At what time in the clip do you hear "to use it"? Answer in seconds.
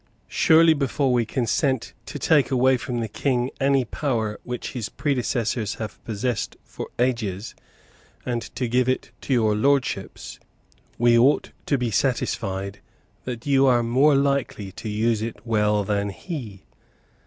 14.71-15.45